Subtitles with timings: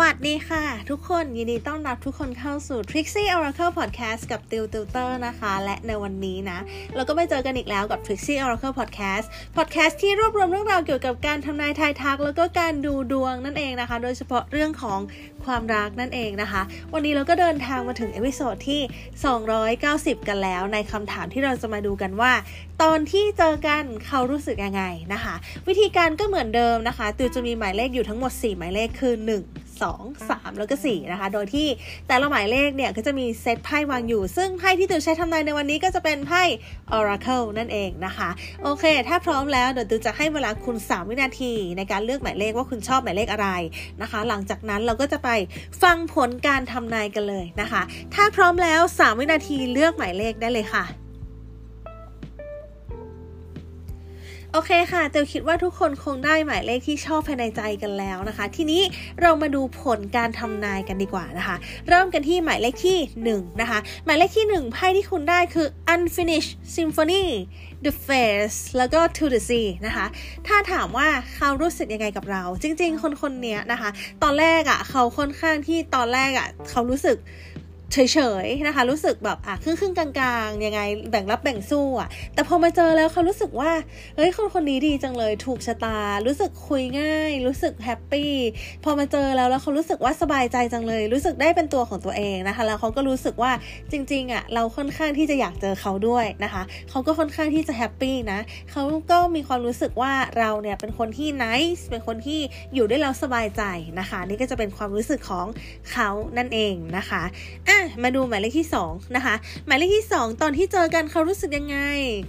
[0.00, 6.58] วัสดีค่ะ ทุกคนยินดีต้อนรับทุกคนเข้าสู่ Trixie Oracle Podcast กับติวติวเตอร์นะคะ และในวันนี้นะ
[6.94, 9.26] เราก็ไปเจอกันอีกแล้วกับ Trixie Oracle Podcast
[9.56, 14.98] Podcast ที่รวบรวมเรื่องราวเกี่ยวกับการทำนายทายทัก แล้วก็การดูดวงนั่นเองนะคะ โดยเฉพาะเรื่องของ
[15.44, 16.62] ความรักนั่นเองนะคะ
[16.92, 18.80] วันนี้เราก็เดินทางมาถึง episode ที่
[19.58, 22.32] 290 กันแล้ว ในคำถามที่เราจะมาดูกันว่า
[22.82, 24.82] ตอนที่เจอกันเขารู้สึกยังไง
[25.12, 25.34] นะคะ
[25.68, 31.66] วิธีการก็เหมือนเดิมนะคะติวจะมีหมายเลขอยู่ทั้งหมด 4 หมายเลขคือ 1 2 3 แล้วก็ 4 นะคะ โดยที่
[32.08, 36.42] แต่ละหมายเลขเนี่ย ก็จะมีเซตไพ่วางอยู่ ซึ่งไพ่ที่ติวใช้ทำนายในวันนี้ก็จะเป็นไพ่
[36.96, 38.28] Oracle นั่นเองนะคะ
[38.62, 43.48] โอเค ถ้าพร้อมแล้วเดี๋ยวติวจะให้เวลาคุณ 3 วินาทีในการเลือกหมายเลขว่าคุณชอบหมายเลขอะไร
[44.02, 45.30] นะคะ หลังจากนั้นเราก็จะไป
[45.82, 47.82] ฟังผลการทำนายกันเลยนะคะ
[48.14, 51.01] ถ้าพร้อมแล้ว 3 วินาทีเลือกหมายเลขได้เลยค่ะ
[54.54, 58.82] โอเคค่ะเตวคิดว่าทุกคนคงได้หมายเลขที่ชอบภายในใจกันแล้วนะคะ ทีนี้
[59.20, 61.56] เรามาดูผลการทำนายกันดีกว่านะคะ
[61.88, 62.98] เริ่มกันที่หมายเลขที่
[63.44, 67.24] 1นะคะ หมายเลขที่1ไพ่ที่คุณได้คือ unfinished symphony
[67.84, 70.06] the face แล้วก็ to the sea นะคะ
[70.46, 73.90] ถ้าถามว่าเขารู้สึกยังไงกับเรา จริง ๆ คนคนนี้นะคะ
[74.22, 77.16] ตอนแรกอะ่ะเขาค่อนข้างที่ตอนแรกอะ่ะเขารู้สึก
[77.92, 77.98] เฉ
[78.44, 80.08] ยๆนะคะ รู้สึกแบบอะครึ่งครึ่งกลา
[80.46, 83.70] งๆยังไงแบ่งรับแบ่งสู้อะแต่พอมาเจอแล้วเขารู้สึกว่า
[84.16, 88.32] เฮ้ยคนคนนี้ดีจังเลยถูกชะตา รู้สึกคุยง่าย รู้สึกแฮปปี้
[88.84, 93.52] พอมาเจอแล้วแล้วเขารู้สึกว่าสบายใจจังเลย รู้สึกได้เป็นตัวของตัวเองนะคะ แล้วเขาก็รู้สึกว่า
[93.92, 98.40] จริงๆอะเราค่อนข้างที่จะอยากเจอเขาด้วยนะคะเขาก็ค่อนข้างที่จะแฮปปี้นะ
[98.72, 102.40] เขาก็มีความรู้สึกว่าเราเนี่ยเป็นคนที่นิสเป็นคนที่
[102.74, 103.62] อยู่ได้แล้วสบายใจ
[104.00, 105.46] นะคะ นี่ก็จะเป็นความรู้สึกของ
[105.92, 107.22] เขานั่นเองนะคะ
[107.68, 109.34] อะมาดูหมายเลขที่2นะคะ
[109.66, 111.78] หมายเลขที่ 2 ตอนที่เจอกันเขารู้สึกยังไง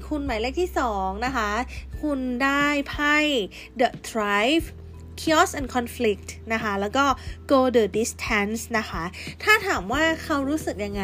[0.07, 1.51] คุณหมายเลขที่2นะคะ
[2.01, 3.17] คุณได้ไพ่
[3.79, 4.65] The Thrive
[5.22, 7.06] chaos and conflict นะคะ แล้วก็
[7.52, 9.03] go the distance นะคะ
[9.44, 11.04] ถ้าถามว่าเขารู้สึกยังไง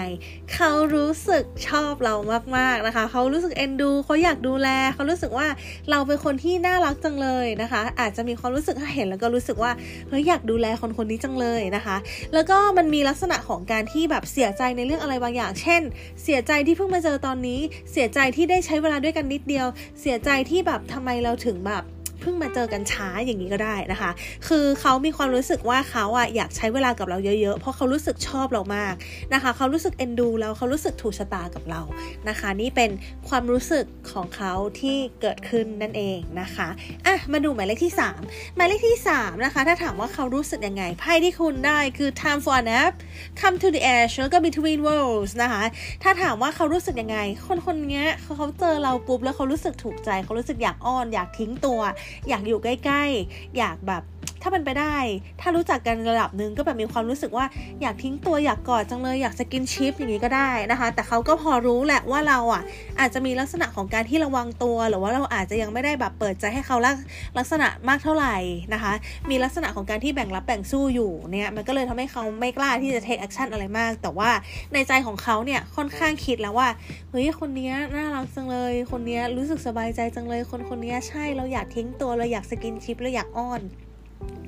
[0.53, 2.15] เขารู้สึกชอบเรา
[2.57, 5.47] มาก ๆ นะคะ เขารู้สึกเอ็นดูเขาอยากดูแล เขารู้สึกว่า
[5.89, 9.71] เราเป็นคนที่น่ารักจังเลยนะคะ อาจจะมีความรู้สึกเห็นแล้วก็รู้สึกว่า
[10.09, 11.97] เฮ้ยอยากดูแลคนคนนี้จังเลยนะคะ
[12.33, 15.81] แล้วก็มันมีลักษณะของการที่แบบเสียใจในเรื่องอะไรบางอย่าง เช่น
[16.23, 17.59] เสียใจที่เพิ่งมาเจอตอนนี้
[17.91, 19.67] เสียใจที่ได้ใช้เวลาด้วยกันนิดเดียว
[20.01, 21.83] เสียใจที่แบบทำไมเราถึงแบบ
[22.21, 24.11] เพิ่งมาเจอกันช้าอย่างนี้ก็ได้นะคะ
[24.47, 28.93] คือเขามีความรู้สึกว่าเขาอะอยากใช้เวลากับเราเยอะๆ เพราะเขารู้สึกชอบเรามาก
[29.33, 31.81] นะคะ เขารู้สึกเอ็นดูแล้วเขารู้สึกถูกชะตากับเรา
[32.29, 32.91] นะคะ นี่เป็น
[33.29, 36.67] ความรู้สึกของเขาที่เกิดขึ้นนั่นเองนะคะ
[37.05, 37.93] อะมาดูหมายเลขที่
[38.23, 42.93] 3 หมายเลขที่3นะคะถ้าถามว่าเขารู้สึกยังไงไพ่ที่คุณได้คือ time for a nap
[43.39, 45.63] come to the edge แล้วก็ between worlds นะคะ
[46.03, 51.79] ถ้าถามว่าเขารู้สึกยังไง คนคนนี้เขาเจอเราปุ๊บแล้วเขารู้สึกถูกใจเขารู้สึกอยากอ้อนอยากทิ้งตัว
[52.27, 54.03] อยากอยู่ใกล้ ๆ อยากแบบ
[54.41, 54.95] ถ้าเป็นไปได้
[55.41, 57.45] ถ้ารู้จักกันระดับหนึ่งก็แบบมีความรู้สึกว่า
[57.81, 62.63] อยากทิ้งตัวอยากกอดจังเลยอยากจะกินชิปอย่างนี้ก็ได้นะคะ แต่เขาก็พอรู้แหละว่าเราอะ
[62.99, 66.95] อาจจะมีลักษณะของการที่ระวังตัว หรือว่าเราอาจจะยังไม่ได้แบบเปิดใจให้เขาลัก
[67.37, 68.35] ลักษณะมากเท่าไหร่
[68.73, 68.93] นะคะ
[69.29, 74.29] มีลักษณะของการที่แบ่งรับแบ่งสู้อยู่เนี่ยมันก็เลยทำให้เขาไม่กล้าที่จะ take action อะไรมาก แต่ว่า
[74.73, 76.69] ในใจของเขาเนี่ยค่อนข้างคิดแล้วว่า
[77.11, 83.61] เฮ้ยคนนี้น่ารักจังเลย คนนี้รู้สึกสบายใจจังเลย คนคนนี้ใช่เราอยากทิ้งตัวเราอยาก skinship เราอยากอ้อน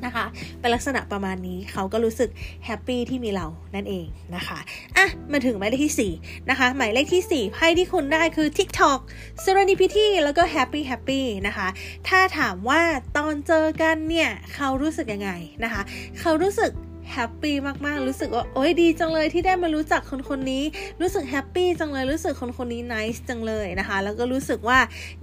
[0.06, 0.26] นะคะ
[0.60, 2.30] เป็นลักษณะประมาณนี้เขาก็รู้สึก
[2.66, 4.60] happy ที่มีเรานั่นเองนะคะ
[4.98, 9.00] อะมาถึงหมายเลขที่ 4 นะคะ หมายเลขที่ 4ไพ่ที่คุณได้คือ TikTok
[9.44, 11.68] Serenity แล้วก็ Happy Happy นะคะ
[12.08, 12.82] ถ้าถามว่า
[13.18, 15.32] ตอนเจอกันเนี่ย เขารู้สึกยังไง
[15.64, 15.82] นะคะ
[16.20, 16.72] เขารู้สึก
[17.14, 20.64] happy มากๆ รู้สึกว่าโอ้ยดีจังเลยที่ได้มารู้จักคนคนนี้
[21.02, 24.80] รู้สึก happy จังเลย รู้สึกคนคนนี้ nice จังเลยนะคะ แล้วก็รู้สึกว่า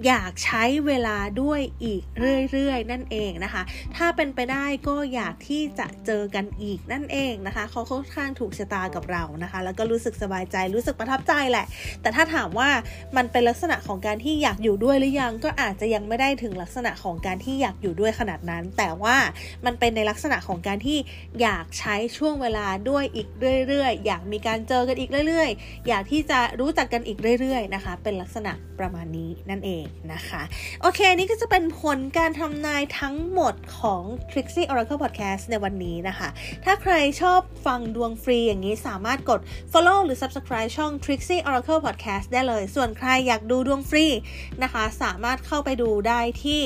[0.06, 2.02] อยากใช้เวลาด้วยอีก
[2.50, 3.62] เรื่อยๆ นั่นเองนะคะ
[3.96, 11.66] ถ้าเป็นไปได้ก็อยากที่จะเจอกันอีกนั่นเองนะคะ เขาค่อนข้างถูกชะตากับเรานะคะ แล้วก็รู้สึกสบายใจ รู้สึกประทับใจแหละ
[12.02, 12.70] แต่ถ้าถามว่า
[13.16, 19.16] มันเป็นลักษณะของการที่อยากอยู่ด้วยหรือยังก็อาจจะยังไม่ได้ถึงลักษณะของการที่อยากอยู่ด้วยขนาดนั้น แต่ว่า
[19.64, 20.98] มันเป็นในลักษณะของการที่
[21.42, 23.28] อยากใช้ช่วงเวลาด้วยอีก
[23.68, 30.42] เรื่อยๆ อยากมีการเจอกันอีกเรื่อยๆ อยากที่จะรู้จักกันอีกเรื่อยๆนะคะ เป็นลักษณะประมาณนี้นั่นเองนะคะ
[30.82, 36.28] โอเค นี่ก็จะเป็นผลการทำนายทั้งหมดของ Trixie Oracle Podcast ในวันนี้นะคะ
[36.64, 39.40] ถ้าใครชอบฟังดวงฟรีอย่างนี้สามารถกด
[39.72, 44.06] follow หรือ subscribe ช่อง Trixie Oracle Podcast ได้เลย ส่วนใครอยากดูดวงฟรี
[44.62, 46.62] นะคะ สามารถเข้าไปดูได้ที่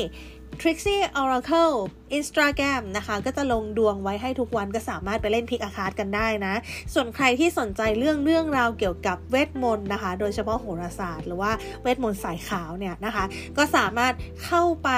[0.65, 1.77] Trixie Oracle
[2.19, 6.55] Instagram นะคะ ก็จะลงดวงไว้ให้ทุกวันก็สามารถไปเล่นพิกอาคาร์ดกันได้นะ
[6.95, 13.25] ส่วนใครที่สนใจเรื่องเรื่องราวเกี่ยวกับเวทมนต์นะคะ โดยเฉพาะโหราศาสตร์ หรือว่าเวทมนต์สายขาวเนี่ยนะคะ
[13.57, 14.13] ก็สามารถ
[14.45, 14.91] เข้าไป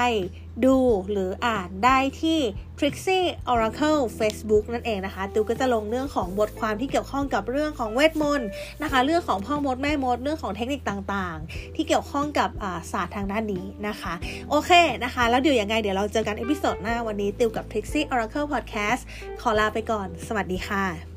[0.65, 0.77] ดู
[1.11, 2.39] หรืออ่านได้ที่
[2.79, 8.49] Trixie Oracle Facebook นั่นเองนะคะติวก็จะลงเรื่องของบทความที่เกี่ยวข้องกับเรื่องของเวทมนต์
[8.83, 12.49] นะคะ เรื่องของพ่อมดแม่มด เรื่องของเทคนิคต่างๆ ที่เกี่ยวข้องกับ
[12.91, 14.13] ศาสตร์ทางด้านนี้นะคะ
[14.49, 14.71] โอเค
[15.03, 19.01] นะคะ แล้วเดี๋ยวยังไงเดี๋ยวเราเจอกัน episode หน้าวันนี้ติวกับ Trixie Oracle Podcast
[19.41, 21.14] ขอลาไปก่อน สวัสดีค่ะ